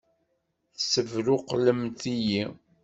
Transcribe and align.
Tessebṛuqlemt-iyi! 0.75 2.43